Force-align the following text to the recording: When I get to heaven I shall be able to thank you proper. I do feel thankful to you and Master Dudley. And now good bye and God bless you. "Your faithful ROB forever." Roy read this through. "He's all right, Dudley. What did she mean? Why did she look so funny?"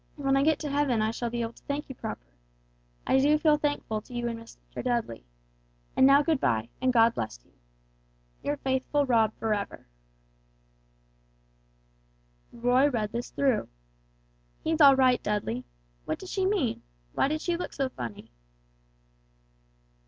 When 0.15 0.35
I 0.35 0.41
get 0.41 0.57
to 0.61 0.69
heaven 0.71 0.99
I 0.99 1.11
shall 1.11 1.29
be 1.29 1.43
able 1.43 1.53
to 1.53 1.63
thank 1.65 1.87
you 1.87 1.93
proper. 1.93 2.25
I 3.05 3.19
do 3.19 3.37
feel 3.37 3.57
thankful 3.59 4.01
to 4.01 4.15
you 4.15 4.27
and 4.27 4.39
Master 4.39 4.81
Dudley. 4.81 5.27
And 5.95 6.07
now 6.07 6.23
good 6.23 6.39
bye 6.39 6.69
and 6.81 6.91
God 6.91 7.13
bless 7.13 7.39
you. 7.45 7.51
"Your 8.41 8.57
faithful 8.57 9.05
ROB 9.05 9.31
forever." 9.37 9.85
Roy 12.51 12.89
read 12.89 13.11
this 13.11 13.29
through. 13.29 13.67
"He's 14.63 14.81
all 14.81 14.95
right, 14.95 15.21
Dudley. 15.21 15.65
What 16.05 16.17
did 16.17 16.29
she 16.29 16.47
mean? 16.47 16.81
Why 17.13 17.27
did 17.27 17.39
she 17.41 17.55
look 17.55 17.71
so 17.71 17.87
funny?" 17.89 18.31